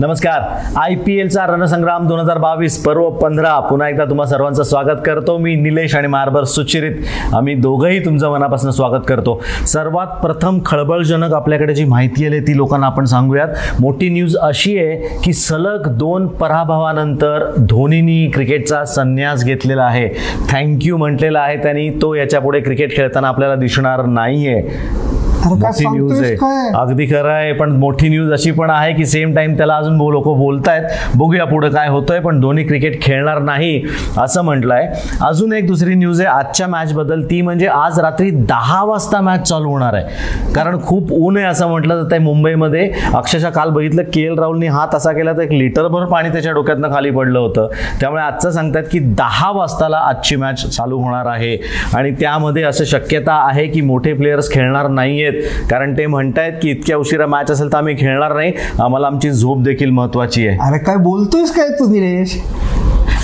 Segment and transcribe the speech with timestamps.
[0.00, 0.42] नमस्कार.
[0.76, 3.58] I P एलचा रणसंग्राम दोन हजार बावीस पर्व पंधरा.
[3.60, 5.36] पुन्हा एकदा तुम्हा सर्वांचं स्वागत करतो.
[5.38, 7.00] मी निलेश आणि मार्बर सुचिरित.
[7.34, 9.40] आम्ही दोघंही तुमचं मनापासून स्वागत करतो.
[9.66, 13.48] सर्वात प्रथम खळबळजनक आपल्याकडे जी माहिती आली ती लोकांना आपण सांगूयात.
[13.80, 20.08] मोठी न्यूज अशी आहे की सलग दोन पराभवानंतर धोनीनी क्रिकेटचा संन्यास घेतलेला आहे.
[20.50, 21.88] थँक्यू म्हटलेला आहे त्यांनी.
[22.02, 26.36] तो याच्यापुढे क्रिकेट खेळताना आपल्याला दिसणार नाही आहे मोठी न्यूज आहे.
[26.76, 30.28] अगदी खरं आहे पण मोठी न्यूज अशी पण आहे की सेम टाइम त्याला अजून लोक
[30.38, 30.82] बोलतायत.
[31.16, 33.82] बघूया पुढे काय होतंय पण धोनी क्रिकेट खेळणार नाही
[34.18, 34.86] असं म्हटलंय.
[35.26, 37.22] अजून एक दुसरी न्यूज आहे आजच्या मॅच बद्दल.
[37.30, 40.52] ती म्हणजे आज रात्री दहा वाजता मॅच चालू होणार आहे.
[40.54, 42.90] कारण खूप ऊन आहे असं म्हटलं जात आहे मुंबईमध्ये.
[43.14, 46.92] अक्षरशः काल बघितलं के एल राहुलनी हात असा केला तर एक लिटरभर पाणी त्याच्या डोक्यातनं
[46.92, 47.68] खाली पडलं होतं.
[48.00, 51.56] त्यामुळे आजचं सांगतात की दहा वाजताला आजची मॅच चालू होणार आहे.
[51.94, 56.70] आणि त्यामध्ये असं शक्यता आहे की मोठे प्लेयर्स खेळणार नाही आहेत कारण ते म्हणतायत की
[56.70, 58.52] इतक्या उशिरा मॅच असेल तर आम्ही खेळणार नाही.
[58.82, 60.56] आम्हाला आमची झोप देखील महत्वाची आहे.
[60.60, 62.38] अरे काय बोलतोयस काय तू निलेश?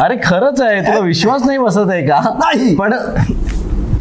[0.00, 0.80] अरे खरंच आहे.
[0.80, 2.20] तुला विश्वास नाही बसत आहे का?
[2.38, 2.74] नाही.
[2.74, 2.92] पण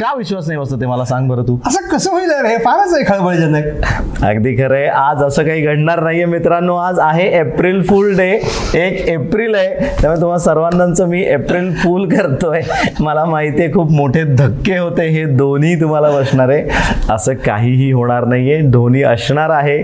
[0.03, 0.85] का विश्वास नाही बसत आहे?
[0.85, 1.57] मला सांग बरं तू.
[1.67, 4.87] असं कसं होईल रे फारच आहे खळबळजनक अगदी खरं आहे.
[4.87, 6.75] आज असं काही घडणार नाहीये मित्रांनो.
[6.75, 8.29] आज आहे एप्रिल फुल डे
[8.75, 9.75] एक एप्रिल आहे.
[10.01, 12.61] त्यामुळे तुम्हाला सर्वांनाच मी एप्रिल फुल करतोय.
[12.99, 15.07] मला माहिती आहे खूप मोठे धक्के होते.
[15.07, 16.67] हे दोन्ही तुम्हाला बसणार आहे.
[17.09, 18.61] असं काहीही होणार नाहीये.
[18.61, 19.83] धोनी असणार आहे.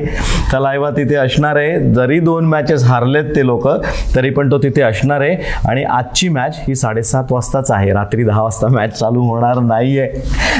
[0.53, 1.79] तलायवा तिथे असणार आहे.
[1.93, 3.67] जरी दोन मॅचेस हारलेत ते लोक
[4.15, 5.35] तरी पण तो तिथे असणार आहे.
[5.69, 7.93] आणि आजची मॅच ही साडेसात वाजताच आहे.
[7.93, 10.08] रात्री दहा वाजता मॅच चालू होणार नाहीये.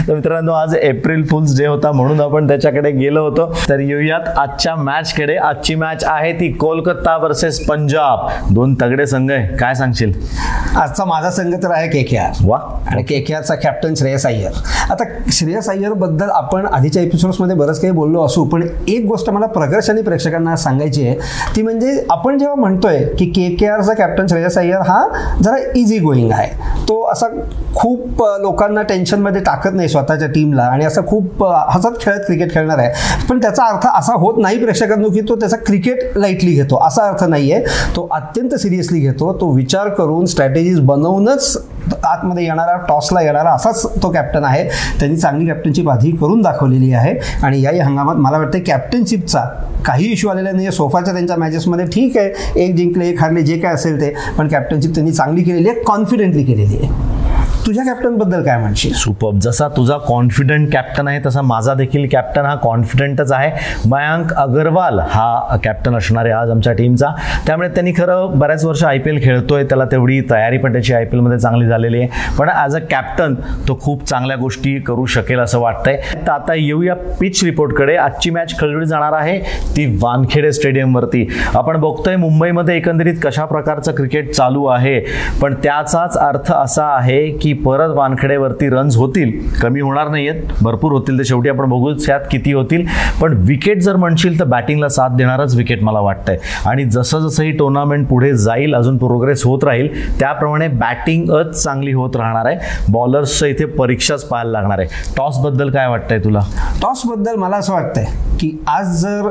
[0.07, 3.45] तर मित्रांनो आज एप्रिल फुल्स डे होता म्हणून आपण त्याच्याकडे गेलो होतो.
[3.69, 8.27] तर येऊयात आजच्या मॅचकडे आजची मॅच आहे ती कोलकाता वर्सेस पंजाब.
[8.53, 9.55] दोन तगडे संघ आहे.
[9.57, 10.13] काय सांगशील?
[10.75, 12.59] आजचा माझा संघ तर आहे के के आर वा.
[12.87, 14.51] आणि के के आरचा कॅप्टन श्रेयस अय्यर.
[14.91, 20.01] आता श्रेयस अय्यरबद्दल आपण आधीच्या एपिसोड्समध्ये बरंच काही बोललो असू पण एक गोष्ट मला प्रकर्षाने
[20.01, 21.15] प्रेक्षकांना सांगायची आहे.
[21.55, 25.05] ती म्हणजे आपण जेव्हा म्हणतोय की के के आरचा कॅप्टन श्रेयस अय्यर हा
[25.43, 26.51] जरा इझी गोईंग आहे.
[26.89, 27.27] तो असा
[27.75, 33.25] खूप लोकांना टेन्शनमध्ये टाकत नाही स्वतःच्या टीमला आणि असं खूप हसत खेळत क्रिकेट खेळणार आहे.
[33.29, 36.79] पण त्याचा अर्थ असा होत नाही प्रेक्षकांनो की तो त्याचा क्रिकेट लाईटली घेतो.
[36.87, 37.63] असा अर्थ नाही आहे
[37.95, 39.31] तो अत्यंत सिरियसली घेतो.
[39.41, 41.57] तो विचार करून स्ट्रॅटेजीज बनवूनच
[42.03, 44.63] आतमध्ये येणारा टॉसला येणारा असाच तो कॅप्टन आहे.
[44.99, 47.13] त्यांनी चांगली कॅप्टनशिप आधी करून दाखवलेली आहे.
[47.43, 49.43] आणि याही हंगामात मला वाटतं कॅप्टनशिपचा
[49.85, 52.31] काही इश्यू आलेला नाही आहे सोफाच्या त्यांच्या मॅचेसमध्ये ठीक आहे.
[52.63, 54.13] एक जिंकले एक हारले जे काय असेल ते.
[54.37, 57.08] पण कॅप्टनशिप त्यांनी चांगली केलेली आहे कॉन्फिडेंटली केलेली आहे.
[57.69, 58.93] तुझ्या कॅप्टनबद्दल काय म्हणशील?
[58.93, 63.49] सुपर जसा तुझा कॉन्फिडंट कॅप्टन आहे तसा माझा देखील कॅप्टन हा कॉन्फिडंटच आहे.
[63.89, 67.09] मयांक अगरवाल हा कॅप्टन असणार आहे आज आमच्या टीमचा
[67.47, 71.05] त्यामुळे त्यांनी खरं बऱ्याच वर्ष आय पी एल खेळतोय त्याला तेवढी तयारी पण त्याची आय
[71.05, 72.35] पी एलमध्ये चांगली झालेली आहे.
[72.37, 73.35] पण ॲज अ कॅप्टन
[73.67, 75.99] तो खूप चांगल्या गोष्टी करू शकेल असं वाटतंय.
[76.15, 79.39] तर आता येऊया पिच रिपोर्टकडे आजची मॅच खेळली जाणार आहे
[79.75, 81.25] ती वानखेडे स्टेडियमवरती
[81.55, 84.99] आपण बघतोय मुंबईमध्ये एकंदरीत कशा प्रकारचं क्रिकेट चालू आहे.
[85.41, 89.31] पण त्याचाच अर्थ असा आहे की परत वानखेडेवरती रन्स होतील
[89.61, 92.85] कमी होणार नाही आहेत भरपूर होतील तर शेवटी आपण बघू त्यात किती होतील.
[93.21, 96.37] पण विकेट जर म्हणशील तर बॅटिंगला साथ देणारच विकेट मला वाटतंय.
[96.65, 102.15] आणि जसं जसं ही टुर्नामेंट पुढे जाईल अजून प्रोग्रेस होत राहील त्याप्रमाणे बॅटिंगच चांगली होत
[102.15, 102.57] राहणार आहे.
[102.89, 104.87] बॉलर्सचं इथे परीक्षाच पाहायला लागणार आहे.
[105.17, 106.39] टॉसबद्दल काय वाटतंय तुला?
[106.81, 108.05] टॉसबद्दल मला असं वाटतंय
[108.39, 109.27] की आज जर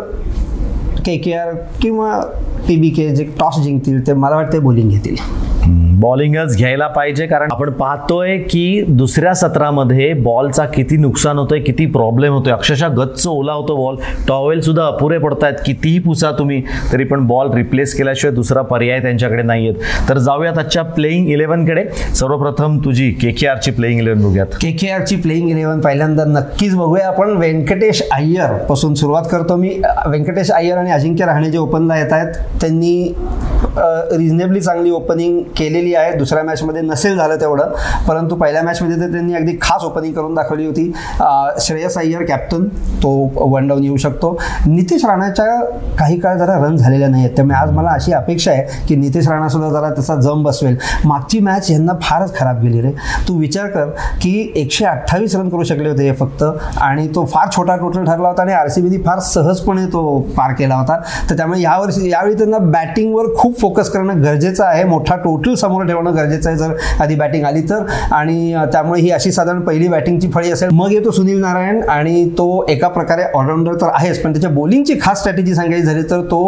[1.06, 2.20] के के आर किंवा
[2.68, 5.16] पी बी के जे टॉस जिंकतील ते मला वाटते बॉलिंग घेतील.
[6.00, 12.32] बॉलिंगच घ्यायला पाहिजे कारण आपण पाहतोय की दुसऱ्या सत्रामध्ये बॉलचा किती नुकसान होतोय किती प्रॉब्लेम
[12.32, 12.52] होतोय.
[12.52, 13.96] अक्षरशः गच्च ओला होतो बॉल.
[14.28, 19.42] टॉवेल सुद्धा अपुरे पडतायत कितीही पुसा तुम्ही तरी पण बॉल रिप्लेस केल्याशिवाय दुसरा पर्याय त्यांच्याकडे
[19.42, 24.46] नाही आहेत तर जाऊयात आजच्या प्लेईंग इलेव्हनकडे सर्वप्रथम तुझी के के आरची प्लेईंग इलेव्हन बघूयात.
[24.60, 27.06] के के आरची प्लेईंग इलेव्हन पहिल्यांदा नक्कीच बघूया.
[27.08, 29.68] आपण व्यंकटेश अय्यरपासून सुरुवात करतो मी.
[30.06, 33.14] व्यंकटेश अय्यर आणि अजिंक्य रहाणे जे ओपनला येत आहेत त्यांनी
[34.10, 36.12] रिझनेबली चांगली ओपनिंग केलेली आहे.
[36.18, 37.72] दुसऱ्या मॅचमध्ये नसेल झालं तेवढं.
[38.08, 40.90] परंतु पहिल्या मॅचमध्ये तर त्यांनी अगदी खास ओपनिंग करून दाखवली होती.
[41.60, 42.66] श्रेयस अय्यर कॅप्टन
[43.02, 44.36] तो वन डाऊन येऊ शकतो.
[44.66, 45.60] नितेश राणाच्या
[45.98, 49.28] काही काळ जरा रन झालेल्या नाही आहेत त्यामुळे आज मला अशी अपेक्षा आहे की नितेश
[49.28, 50.76] राणासुद्धा जरा त्याचा जम बसवेल.
[51.04, 52.90] मागची मॅच यांना फारच खराब गेली रे.
[53.28, 53.90] तू विचार कर
[54.22, 56.44] की एकशे अठ्ठावीस रन करू शकले होते हे फक्त.
[56.80, 60.52] आणि तो फार छोटा टोटल ठरला होता आणि आर सी बीनी फार सहजपणे तो पार
[60.52, 61.00] केला होता.
[61.30, 64.84] तर त्यामुळे यावर्षी यावेळी त्यांना बॅटिंगवर खूप फोकस करणं गरजेचं आहे.
[64.84, 66.58] मोठा टोटल समोर ठेवणं गरजेचं आहे.
[66.58, 67.84] जर आधी बॅटिंग आली तर.
[68.12, 70.68] आणि त्यामुळे ही अशी साधारण पहिली बॅटिंगची फळी असेल.
[70.72, 74.22] मग येतो सुनील नारायण आणि तो एका प्रकारे ऑलराऊंडर तर आहेच.
[74.22, 76.40] पण त्याच्या बॉलिंगची खास स्ट्रॅटेजी सांगायची झाली तर तो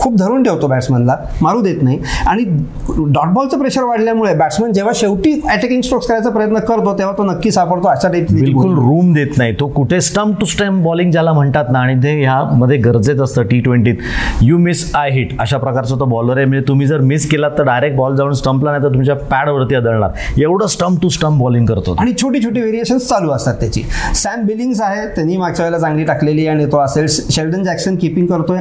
[0.00, 1.98] खूप धरून ठेवतो बॅट्समनला मारू देत नाही.
[2.26, 2.44] आणि
[2.88, 7.50] डॉट बॉलचं प्रेशर वाढल्यामुळे बॅट्समन जेव्हा शेवटी अटॅकिंग स्ट्रोक्स करायचा प्रयत्न करतो तेव्हा तो नक्की
[7.50, 7.88] सापडतो.
[7.88, 9.54] अशा टाईपची बिलकुल रूम देत नाही.
[9.60, 13.60] तो कुठे स्टम्प टू स्टम्प बॉलिंग ज्याला म्हणतात ना आणि ते ह्यामध्ये गरजेचं असतं टी
[13.60, 13.94] ट्वेंटीत
[14.42, 16.46] यू मिस आय हिट अशा प्रकारचा तो बॉलर आहे.
[16.46, 20.10] म्हणजे तुम्ही जर मिस केलात तर डायरेक्ट बॉल जाऊन स्टंपला नाही तर तुमच्या पॅडवरती आदळणार.
[20.38, 21.94] एवढं स्टम्प टू स्टंप बॉलिंग करतो.
[21.98, 23.82] आणि छोटी छोटी व्हेरिएशन्स चालू असतात त्याची.
[24.14, 28.58] सॅम बिलिंग्स आहे त्यांनी मागच्या वेळेला चांगली टाकलेली आणि तो असेल शेल्डन जॅक्सन किपिंग करतोय.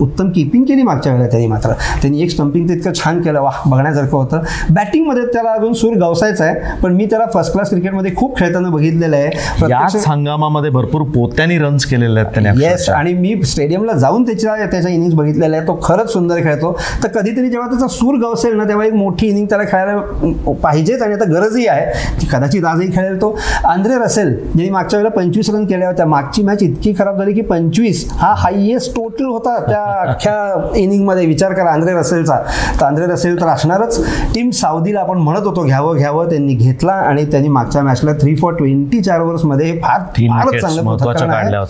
[0.00, 1.72] उत्तम किपिंग केली मागच्या वेळेला त्यांनी मात्र.
[2.02, 3.40] त्यांनी एक स्टम्पिंग इतकं छान केलं.
[3.40, 4.42] वाह बघण्यासारखं होतं.
[4.70, 9.16] बॅटिंगमध्ये त्याला अजून सूर गवसायचा आहे पण मी त्याला फर्स्ट क्लास क्रिकेटमध्ये खूप खेळताना बघितलेलं
[9.16, 9.68] आहे.
[9.70, 12.88] याच हंगामामध्ये भरपूर पोत्यांनी रन्स केलेले आहेत त्याने येस.
[12.90, 16.72] आणि मी स्टेडियमला जाऊन त्याच्या त्याच्या इनिंग्स बघितलेल्या आहे तो खरंच सुंदर खेळतो.
[17.02, 21.14] तर कधीतरी जेव्हा त्याचा सूर गवसेल ना तेव्हा एक मोठी इनिंग त्याला खेळायला पाहिजेच आणि
[21.14, 21.86] आता गरजही आहे.
[22.20, 23.36] की कदाचित आजही खेळेल तो.
[23.64, 26.06] आंद्रे रसेल ज्यांनी मागच्या वेळेला पंचवीस रन केल्या होत्या.
[26.06, 31.52] मागची मॅच इतकी खराब झाली की पंचवीस हा हायएस्ट टोटल होता त्या अख्ख्या इनिंगमध्ये विचार
[31.52, 32.38] करा आंद्रे रसेलचा.
[32.80, 33.98] तर आंद्रे रसेल तर असणारच.
[34.34, 38.54] टीम साऊदीला आपण म्हणत होतो घ्यावं घ्यावं त्यांनी घेतला आणि त्यांनी मागच्या मॅचला थ्री फॉर
[38.54, 41.64] ट्वेंटी चार ओव्हर्समध्ये फार फारच चांगलं.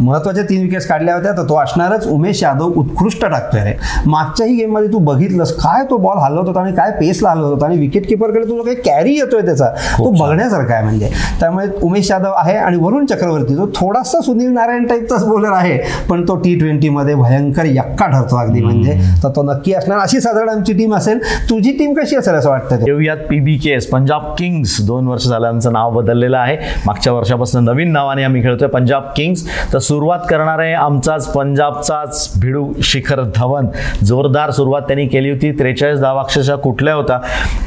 [0.00, 1.32] महत्त्वाच्या तीन विकेट्स काढल्या होत्या.
[1.32, 2.06] तर तो असणारच.
[2.08, 3.72] उमेश यादव उत्कृष्ट टाकतोय.
[4.06, 7.78] मागच्याही गेममध्ये तू बघितलंस काय तो बॉल हलवत होता आणि काय पेसला हलवत होता आणि
[7.78, 9.68] विकेट किपरकडे तुझा काही कॅरी येतोय त्याचा
[9.98, 11.10] तो बघण्यासारखा आहे म्हणजे.
[11.40, 15.78] त्यामुळे उमेश यादव आहे आणि वरुण चक्रवर्ती तो थोडासा सुनील नारायण टाईपचाच बॉलर आहे
[16.08, 18.94] पण तो टी ट्वेंटीमध्ये भयंकर यक्का ठरतो अगदी म्हणजे.
[19.22, 19.98] तर तो नक्की असणार.
[19.98, 21.18] अशी साधारण आमची टीम असेल.
[21.50, 22.84] तुझी टीम कशी असेल असं वाटतं?
[22.86, 24.76] येऊयात P B K S Punjab Kings.
[24.86, 26.56] दोन वर्ष झाल्याचं नाव बदललेलं आहे.
[26.86, 29.44] मागच्या वर्षापासून नवीन नावाने आम्ही खेळतोय पंजाब किंग्स.
[29.72, 33.66] तर सुरुवात करणार आहे आमचाच पंजाबचाच भिडू शिखर धवन.
[34.04, 35.50] जोरदार सुरुवात त्यांनी केली होती.
[35.58, 37.20] त्रेचाळीस धावा अक्षरशः कुठल्या होता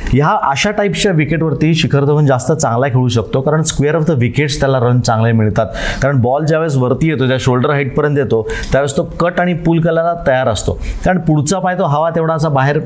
[0.07, 3.41] ह्या अशा टाईपच्या विकेटवरती शिखर धवन जास्त चांगला खेळू शकतो.
[3.41, 5.67] कारण स्क्वेअर ऑफ द विकेट्स त्याला रन चांगले मिळतात.
[6.01, 8.41] कारण बॉल ज्यावेळेस वरती येतो ज्या शोल्डर हाईटपर्यंत येतो
[8.71, 10.77] त्यावेळेस तो कट आणि पुल करायला तयार असतो.
[11.05, 12.79] कारण पुढचा पाय तो हवा तेवढा असा बाहेर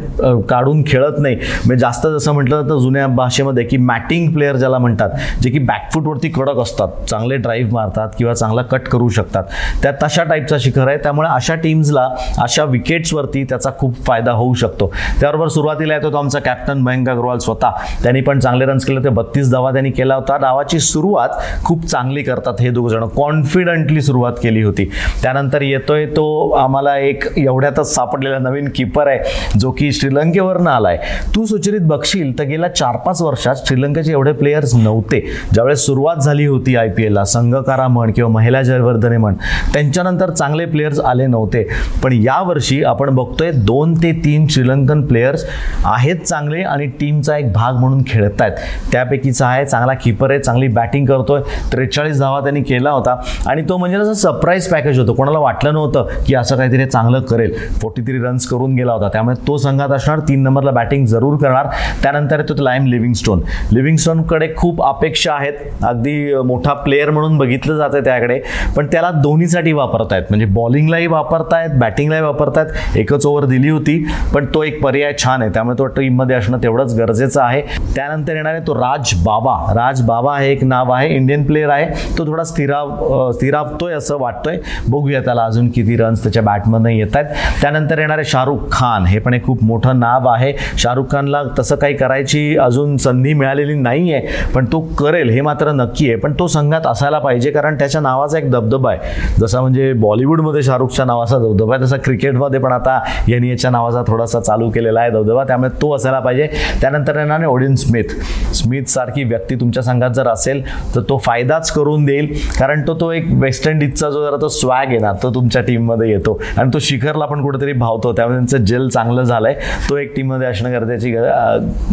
[0.50, 1.36] काढून खेळत नाही.
[1.36, 5.10] म्हणजे जास्त जसं म्हटलं तर जुन्या भाषेमध्ये की मॅटिंग प्लेअर ज्याला म्हणतात
[5.42, 6.88] जे की बॅकफूटवरती कडक असतात.
[7.10, 9.44] चांगले ड्राईव्ह मारतात किंवा चांगला कट करू शकतात.
[9.84, 10.98] त्या तशा टाईपचा शिखर आहे.
[10.98, 12.08] त्यामुळे अशा टीम्सला
[12.38, 14.92] अशा विकेट्सवरती त्याचा खूप फायदा होऊ शकतो.
[15.20, 17.70] त्याबरोबर सुरुवातीला येतो तो आमचा कॅप्टन मयंक अग्रवाल स्वतः.
[18.04, 19.10] त्यांनी पण चांगले रन्स केले होते.
[19.10, 20.38] बत्तीस धावा त्यांनी केला होता.
[20.38, 21.30] डावाची सुरुवात
[21.64, 23.06] खूप चांगली करतात हे दोघ जण.
[23.16, 24.90] कॉन्फिडंटली सुरुवात केली होती.
[25.22, 30.98] त्यानंतर येतोय तो आम्हाला एक एवढ्यातच सापडलेला नवीन किपर आहे जो की श्रीलंकेवरनं आलाय.
[31.36, 35.20] तू सुचरित बघशील तर गेल्या चार पाच वर्षात श्रीलंकेचे एवढे प्लेयर्स नव्हते.
[35.54, 39.34] ज्यावेळेस सुरुवात झाली होती आय पी एलला संघकारा म्हण किंवा महिला जयवर्धने म्हण
[39.74, 41.68] त्यांच्यानंतर चांगले प्लेयर्स आले नव्हते.
[42.04, 45.46] पण यावर्षी आपण बघतोय दोन ते तीन श्रीलंकन प्लेयर्स
[45.86, 48.54] आहेत चांगले आणि टीमचा एक भाग म्हणून खेळत आहेत.
[48.92, 51.42] त्यापैकीचा आहे चांगला किपर आहे चांगली बॅटिंग करतोय.
[51.72, 53.16] त्रेचाळीस धावा त्यांनी केला होता.
[53.48, 55.14] आणि तो म्हणजे असं सरप्राईज पॅकेज होतं.
[55.14, 57.54] कोणाला वाटलं नव्हतं की असं काहीतरी चांगलं करेल.
[57.82, 59.08] फोर्टी थ्री रन्स करून गेला होता.
[59.08, 61.68] त्यामुळे तो संघात असणार तीन नंबरला बॅटिंग जरूर करणार.
[62.04, 63.42] त्यानंतर येतो लाईम लिव्हिंगस्टोन
[63.74, 65.54] लिव्हिंगस्टोनकडे खूप अपेक्षा आहेत.
[65.84, 68.40] अगदी मोठा प्लेअर म्हणून बघितलं जातं त्याकडे.
[68.76, 70.24] पण त्याला दोन्हीसाठी वापरतायत.
[70.30, 72.98] म्हणजे बॉलिंगलाही वापरतायत बॅटिंगलाही वापरतायत.
[72.98, 74.08] एकच ओव्हर दिली होती.
[74.34, 75.52] पण तो एक पर्याय छान आहे.
[75.54, 77.62] त्यामुळे तो टीममध्ये असणं तेवढंच गरजेचं आहे.
[77.96, 79.56] त्यानंतर येणार आहे तो राज बाबा.
[79.76, 81.86] राज बाबा हे एक नाव आहे इंडियन प्लेअर आहे.
[82.18, 84.58] तो थोडा स्थिराव स्थिरावतोय असं वाटतोय.
[84.88, 87.26] बघूया त्याला अजून किती रन्स त्याच्या बॅटमधनं येत आहेत.
[87.62, 89.06] त्यानंतर येणार आहे शाहरुख खान.
[89.06, 90.54] हे पण एक खूप मोठं नाव आहे.
[90.78, 95.72] शाहरुख खानला तसं काही करायची अजून संधी मिळालेली नाही आहे पण तो करेल हे मात्र
[95.72, 96.16] नक्की आहे.
[96.20, 99.14] पण तो संघात असायला पाहिजे कारण त्याच्या नावाचा एक दबदबा आहे.
[99.40, 104.40] जसा म्हणजे बॉलिवूडमध्ये शाहरुखच्या नावाचा दबदबा आहे तसा क्रिकेटमध्ये पण आता यांनी याच्या नावाचा थोडासा
[104.40, 106.48] चालू केलेला आहे दबदबा त्यामुळे तो असायला पाहिजे.
[106.82, 108.16] त्यानंतर येणार ओडिन स्मिथ
[108.56, 110.64] स्मिथ सारखी व्यक्ती तुमच्या संघात जर असेल
[110.96, 112.34] तर तो फायदाच करून देईल.
[112.60, 116.10] कारण तो तो एक वेस्ट इंडिजचा जो जरा तो स्वॅग आहे ना तो तुमच्या टीममध्ये
[116.10, 116.40] येतो.
[116.58, 118.14] आणि तो शिखरला पण कुठेतरी भावतो.
[118.14, 121.14] त्यामुळे त्यांचं जेल चांगलं झालं आहे तो एक टीममध्ये असणं गरजेची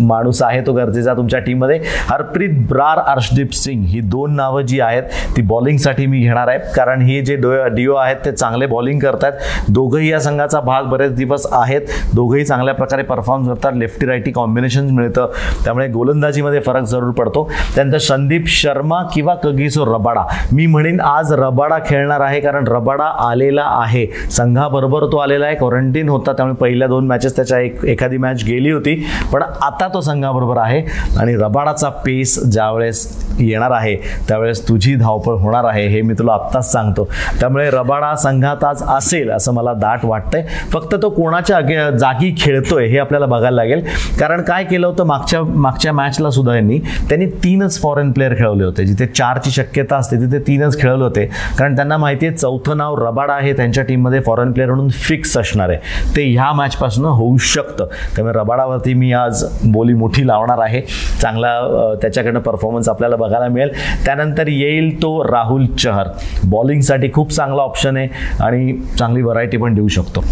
[0.06, 5.02] माणूस आहे तो गरजेचा तुमच्या टीममध्ये हरप्रीत ब्रार अर्शदीप सिंग ही दोन नावं जी आहेत
[5.36, 6.58] ती बॉलिंगसाठी मी घेणार आहे.
[6.74, 9.32] कारण ही जे डो डिओ आहेत ते चांगले बॉलिंग करतात
[9.68, 11.80] दोघंही या संघाचा भाग बरेच दिवस आहेत.
[12.14, 13.72] दोघंही चांगल्या प्रकारे परफॉर्म करतात.
[13.76, 15.28] लेफ्टी राईटी कॉम्बिनेशन मिळतं.
[15.64, 17.50] त्यामुळे गोलंदाजीमध्ये फरक जरूर पडतो.
[17.74, 20.22] त्यानंतर संदीप शर्मा किंवा कगिसो रबाडा.
[20.52, 24.06] मी म्हणेन आज रबाडा खेळणार आहे कारण रबाडा आलेला आहे.
[24.30, 25.54] संघाबरोबर तो आलेला आहे.
[25.54, 28.94] क्वारंटीन होता त्यामुळे पहिल्या दोन मॅचेस त्याच्या एक एखादी मॅच गेली होती.
[29.32, 30.82] पण आता तो संघाबरोबर आहे
[31.18, 33.96] आणि रबाडाचा पेस ज्यावेळेस येणार आहे
[34.28, 37.08] त्यावेळेस तुझी धावपळ होणार आहे हे मी तुला आत्ताच सांगतो.
[37.40, 40.46] त्यामुळे रबाडा संघात आज असेल असं मला दाट वाटतंय.
[40.72, 43.84] फक्त तो कोणाच्या अगे जागी खेळतोय हे आपल्याला बघायला लागेल.
[44.20, 48.84] कारण काय केलं होतं मागच्या मागच्या मॅचला सुद्धा यांनी त्यांनी तीनच फॉरेन प्लेअर खेळवले होते.
[48.84, 51.24] जिथे चारची शक्यता असते तिथे तीनच खेळवले होते.
[51.58, 55.70] कारण त्यांना माहिती आहे चौथं नाव रबाडा आहे त्यांच्या टीममध्ये फॉरेन प्लेअर म्हणून फिक्स असणार
[55.70, 55.78] आहे.
[56.16, 57.86] ते ह्या मॅचपासून होऊ शकतं.
[58.16, 60.80] त्यामुळे रबाडावरती मी आज बोली मोठी लावणार आहे.
[61.20, 61.58] चांगला
[62.02, 63.70] त्याच्याकडनं परफॉर्मन्स आपल्याला बघायला मिळेल.
[64.04, 66.08] त्यानंतर येईल तो राहुल चहर.
[66.44, 68.08] बॉलिंगसाठी खूप चांगला ऑप्शन आहे
[68.40, 70.24] आणि चांगली व्हरायटी पण देऊ शकतो.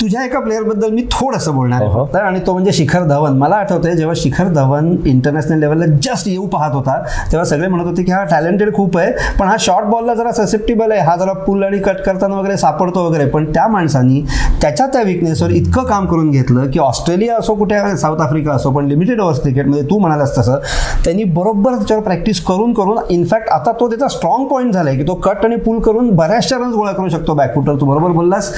[0.00, 2.04] तुझ्या एका प्लेअरबद्दल मी थोडंसं बोलणार आहे हो.
[2.04, 2.16] फक्त.
[2.16, 3.36] आणि तो म्हणजे शिखर धवन.
[3.38, 6.96] मला आठवतंय जेव्हा शिखर धवन इंटरनॅशनल लेवलला जस्ट येऊ पाहत होता
[7.32, 10.92] तेव्हा सगळे म्हणत होते की हा टॅलेंटेड खूप आहे पण हा शॉर्ट बॉलला जरा ससेप्टिबल
[10.92, 11.00] आहे.
[11.00, 13.26] हा जरा पुल आणि कट करताना वगैरे सापडतो वगैरे.
[13.30, 14.20] पण त्या माणसानी
[14.62, 18.86] त्याच्या त्या विकनेसवर इतकं काम करून घेतलं की ऑस्ट्रेलिया असो कुठे साऊथ आफ्रिका असो पण
[18.86, 20.58] लिमिटेड ओव्हर्स क्रिकेटमध्ये तू म्हणालास तसं
[21.04, 25.14] त्यांनी बरोबर त्याच्यावर प्रॅक्टिस करून करून इनफॅक्ट आता तो त्याचा स्ट्रॉंग पॉईंट झालाय की तो
[25.14, 27.34] कट आणि पुल करून बऱ्याचशा रन्स गोळा करू शकतो.
[27.34, 28.52] बॅकफुटर तू बरोबर बोललास.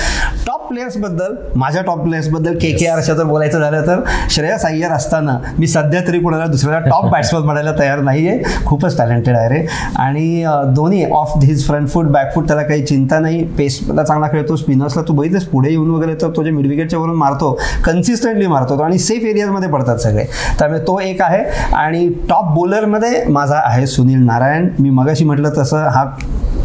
[0.72, 4.00] प्लेयर्सबद्दल माझ्या टॉप प्लेयर्सबद्दल के के आरच्या जर बोलायचं झालं तर
[4.30, 8.96] श्रेयस अय्यर असताना मी सध्या तरी कोणाला दुसऱ्याला टॉप बॅट्समन म्हणायला तयार नाही आहे खूपच
[8.98, 9.66] टॅलेंटेड आहे रे.
[9.98, 13.42] आणि दोन्ही off his front foot back foot त्याला काही चिंता नाही.
[13.58, 14.56] पेसला चांगला खेळतो.
[14.56, 17.52] स्पिनर्सला तू बघितलंस पुढे येऊन वगैरे तर तो जे मिड विकेटच्या वरून मारतो
[17.84, 18.82] कन्सिस्टंटली मारतो तो.
[18.82, 20.24] आणि सेफ एरियाजमध्ये पडतात सगळे.
[20.58, 21.44] त्यामुळे तो एक आहे.
[21.74, 24.68] आणि टॉप बॉलरमध्ये माझा आहे सुनील नारायण.
[24.78, 26.04] मी मगाशी म्हटलं तसं हा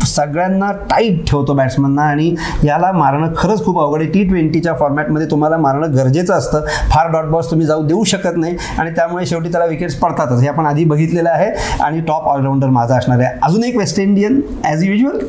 [0.06, 4.10] सगळ्यांना टाईट ठेवतो बॅट्समनना आणि याला मारणं खरंच खूप अवघड आहे.
[4.12, 6.66] टी ट्वेंटीच्या फॉर्मॅटमध्ये तुम्हाला मारणं गरजेचं असतं.
[6.92, 10.42] फार डॉट बॉल्स तुम्ही जाऊ देऊ शकत नाही आणि त्यामुळे शेवटी त्याला विकेट्स पडतातच.
[10.42, 11.50] हे आपण आधी बघितलेलं आहे
[11.84, 13.38] आणि टॉप ऑलराऊंडर माझा असणार आहे.
[13.44, 15.26] अजून एक West Indian as usual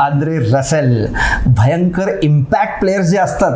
[0.00, 1.06] Andre Russell
[1.46, 3.52] भयंकर इम्पॅक्ट प्लेयर्स जे असतात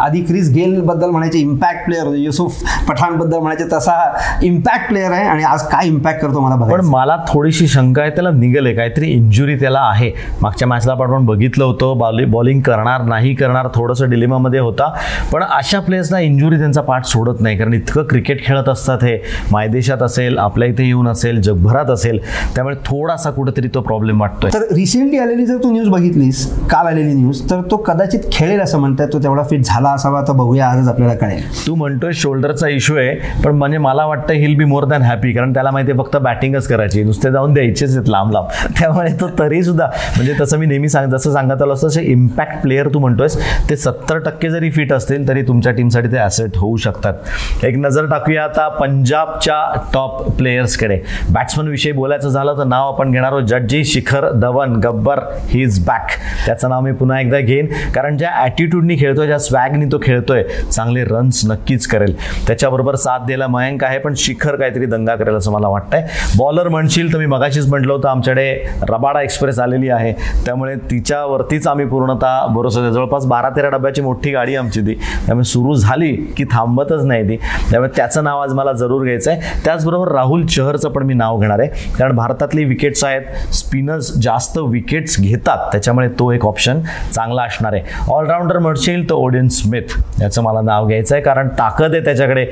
[0.00, 3.94] आधी क्रिस गेल बद्दल म्हणायचे इम्पॅक्ट प्लेअर युसुफ पठाणबद्दल म्हणायचे तसा
[4.42, 8.30] इम्पॅक्ट प्लेअर आहे आणि आज काय इम्पॅक्ट करतो मला पण मला थोडीशी शंका आहे त्याला
[8.30, 10.10] निघाले काहीतरी इंजुरी त्याला आहे.
[10.42, 14.88] मागच्या मॅचला पण आपण बघितलं होतं बॉलिंग बॉलिंग करणार नाही करणार थोडंसं डिलेमामध्ये होता.
[15.32, 19.16] पण अशा प्लेयर्सना इंजुरी त्यांचा पाठ सोडत नाही कारण इतकं क्रिकेट खेळत असतात हे.
[19.52, 22.18] मायदेशात असेल आपल्या इथे येऊन असेल जगभरात असेल
[22.54, 24.50] त्यामुळे थोडासा कुठेतरी तो प्रॉब्लेम वाटतोय.
[24.54, 28.78] तर रिसेंटली आलेली जर तू न्यूज बघितलीस काल आलेली न्यूज तर तो कदाचित खेळेल असं
[28.78, 31.42] म्हणतात तो तेवढा फिट झाला असावा तर बघूया आजच आपल्याला कळेल.
[31.66, 35.52] तू म्हणतोय शोल्डरचा इश्यू आहे पण म्हणजे मला वाटतं he'll be more than happy कारण
[35.54, 37.02] त्याला माहिती आहे फक्त बॅटिंगच करायची.
[37.04, 38.46] नुसते जाऊन द्यायचेच आहेत लांब लांब.
[38.78, 42.88] त्यामुळे तो तरी सुद्धा म्हणजे तसं मी नेहमी सांग जसं सांगत आलो असं इम्पॅक्ट प्लेअर
[42.94, 43.36] तू म्हणतोयस
[43.70, 47.64] ते सत्तर टक्के जरी फिट असतील तरी तुमच्या टीमसाठी ते ॲसेट होऊ शकतात.
[47.64, 49.62] एक नजर टाकूया आता पंजाबच्या
[49.94, 50.98] टॉप प्लेयर्सकडे
[51.30, 56.10] बॅट्समनविषयी बोलायचं झालं तर नाव आपण घेणार आहोत जडजी Shikhar Dhawan Gabbar he is back
[56.46, 59.38] त्याचं नाव मी पुन्हा एकदा घेईन कारण ज्या ॲटिट्यूडनी खेळतोय ज्या
[59.70, 60.42] स्वॅगनी तो खेळतोय.
[60.72, 62.14] चांगले रन्स नक्कीच करेल.
[62.46, 66.06] त्याच्याबरोबर साथ द्यायला मयंक आहे पण शिखर काहीतरी दंगा करेल असं मला वाटतंय.
[66.38, 68.54] बॉलर म्हणशील तर मी मगाशीच म्हटलं होतं आमच्याकडे
[68.88, 70.12] रबाडा एक्सप्रेस आलेली आहे.
[70.46, 74.94] त्यामुळे तिच्यावरतीच आम्ही पूर्णतः भरोसा जवळपास बारा तेरा डब्याची मोठी गाडी आमची ती.
[75.26, 77.36] त्यामुळे सुरू झाली की थांबतच नाही ती.
[77.70, 81.60] त्यामुळे त्याचं नाव आज मला जरूर घ्यायचं आहे त्याचबरोबर राहुल चहरचं पण मी नाव घेणार
[81.60, 81.68] आहे.
[81.98, 85.58] कारण भारतातली विकेट्स आहेत स्पिनर्स जास्त विकेट्स घेतात.
[85.72, 86.80] त्याच्यामुळे तो एक ऑप्शन
[87.14, 87.82] चांगला असणार आहे.
[88.08, 92.46] ऑलराऊंडर म्हणशील तर ओडियन्स स्मिथ याचं मला नाव घ्यायचं आहे कारण ताकद आहे त्याच्याकडे.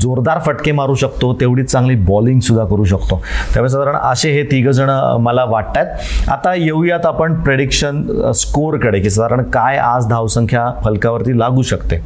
[0.00, 3.20] जोरदार फटके मारू शकतो तेवढीच चांगली बॉलिंग सुद्धा करू शकतो.
[3.54, 5.44] त्यामुळे साधारण असे हे तिघ जण मला
[5.76, 8.02] आहेत आता येऊयात आपण प्रेडिक्शन
[8.34, 11.96] स्कोरकडे की साधारण काय आज धावसंख्या फलकावरती लागू शकते.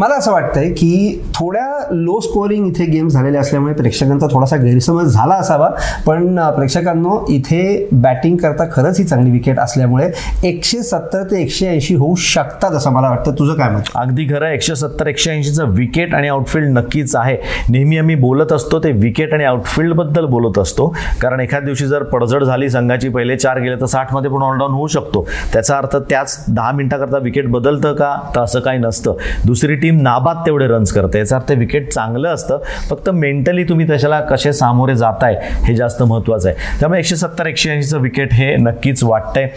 [0.00, 5.34] मला असं वाटतंय की थोड्या लो स्कोरिंग इथे गेम झालेले असल्यामुळे प्रेक्षकांचा थोडासा गैरसमज झाला
[5.34, 5.68] असावा.
[6.06, 10.10] पण प्रेक्षकांनो इथे बॅटिंग करता खरंच ही चांगली विकेट असल्यामुळे
[10.44, 13.32] एकशे सत्तर ते एकशे ऐंशी होऊ शकतात असं मला वाटतं.
[13.32, 13.90] तुझं काय मत?
[13.94, 17.36] अगदी खरं एकशे सत्तर एकशे ऐंशीचं विकेट आणि आउटफील्ड नक्कीच आहे.
[17.68, 20.88] नेहमी आम्ही बोलत असतो ते विकेट आणि आउटफील्डबद्दल बोलत असतो.
[21.20, 24.86] कारण एखाद दिवशी जर पडझड झाली संघाची पहिले चार गेले तर साठमध्ये पण ऑलडाऊन होऊ
[24.86, 25.26] शकतो.
[25.52, 28.14] त्याचा अर्थ त्याच दहा मिनिटाकरता विकेट बदलतं का?
[28.34, 29.14] तर असं काही नसतं.
[29.46, 31.18] दुसरी टीम नाबाद तेवढे रन्स करते.
[31.18, 32.58] याचा अर्थ विकेट चांगलं असतं.
[32.90, 36.56] फक्त मेंटली तुम्ही त्याच्याला कसे सामोरे जाताय हे जास्त महत्त्वाचं आहे.
[36.80, 39.48] त्यामुळे एकशे सत्तर एकशे ऐंशीचं विकेट हे नक्कीच वाटतंय.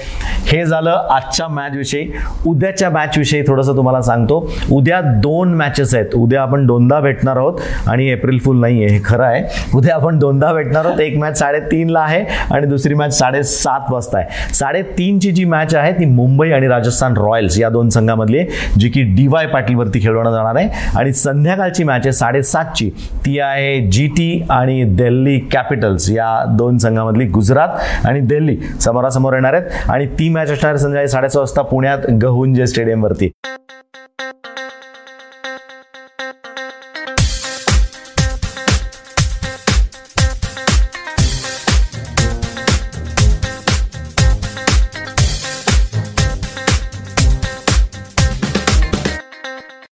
[0.45, 2.07] हे झालं आजच्या मॅचविषयी
[2.47, 4.51] उद्याच्या मॅचविषयी थोडंसं तुम्हाला सांगतो.
[4.71, 6.15] उद्या दोन मॅचेस आहेत.
[6.15, 9.43] उद्या आपण दोनदा भेटणार आहोत आणि एप्रिल फुल नाही आहे हे खरं आहे.
[9.75, 10.99] उद्या आपण दोनदा भेटणार आहोत.
[10.99, 14.53] एक मॅच साडेतीनला आहे आणि दुसरी मॅच साडेसात वाजता आहे.
[14.53, 19.01] साडेतीनची जी मॅच आहे ती मुंबई आणि राजस्थान रॉयल्स या दोन संघामधली आहे जी की
[19.01, 20.69] डी वाय पाटीलवरती खेळवण्यात जाणार आहे.
[20.97, 22.89] आणि संध्याकाळची मॅच आहे साडेसातची.
[23.25, 29.53] ती आहे जी टी आणि दिल्ली कॅपिटल्स या दोन संघामधली गुजरात आणि दिल्ली समोरासमोर येणार
[29.53, 29.89] आहेत.
[29.89, 33.31] आणि ती मॅच असणार संध्याकाळी साडेसहा वाजता पुण्यात गहुंजे स्टेडियमवरती